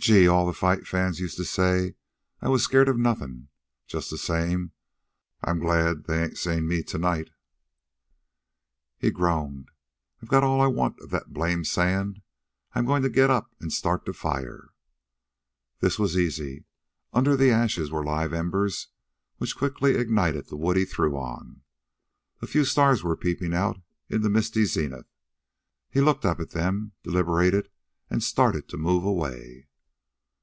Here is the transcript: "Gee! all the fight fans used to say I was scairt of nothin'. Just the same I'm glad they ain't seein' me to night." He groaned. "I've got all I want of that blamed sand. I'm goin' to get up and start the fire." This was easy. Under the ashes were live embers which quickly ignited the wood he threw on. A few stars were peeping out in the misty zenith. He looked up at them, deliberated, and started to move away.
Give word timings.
"Gee! 0.00 0.28
all 0.28 0.46
the 0.46 0.52
fight 0.52 0.86
fans 0.86 1.18
used 1.18 1.36
to 1.38 1.44
say 1.44 1.96
I 2.40 2.48
was 2.48 2.62
scairt 2.62 2.88
of 2.88 2.96
nothin'. 2.96 3.48
Just 3.88 4.10
the 4.10 4.16
same 4.16 4.70
I'm 5.42 5.58
glad 5.58 6.04
they 6.04 6.22
ain't 6.22 6.38
seein' 6.38 6.68
me 6.68 6.84
to 6.84 6.98
night." 6.98 7.30
He 8.96 9.10
groaned. 9.10 9.70
"I've 10.22 10.28
got 10.28 10.44
all 10.44 10.60
I 10.60 10.68
want 10.68 11.00
of 11.00 11.10
that 11.10 11.32
blamed 11.32 11.66
sand. 11.66 12.22
I'm 12.76 12.86
goin' 12.86 13.02
to 13.02 13.08
get 13.08 13.28
up 13.28 13.52
and 13.58 13.72
start 13.72 14.04
the 14.04 14.12
fire." 14.12 14.68
This 15.80 15.98
was 15.98 16.16
easy. 16.16 16.64
Under 17.12 17.36
the 17.36 17.50
ashes 17.50 17.90
were 17.90 18.04
live 18.04 18.32
embers 18.32 18.86
which 19.38 19.56
quickly 19.58 19.96
ignited 19.96 20.46
the 20.46 20.56
wood 20.56 20.76
he 20.76 20.84
threw 20.84 21.16
on. 21.18 21.62
A 22.40 22.46
few 22.46 22.64
stars 22.64 23.02
were 23.02 23.16
peeping 23.16 23.52
out 23.52 23.80
in 24.08 24.22
the 24.22 24.30
misty 24.30 24.64
zenith. 24.64 25.10
He 25.90 26.00
looked 26.00 26.24
up 26.24 26.38
at 26.38 26.50
them, 26.50 26.92
deliberated, 27.02 27.68
and 28.08 28.22
started 28.22 28.68
to 28.68 28.76
move 28.76 29.02
away. 29.02 29.64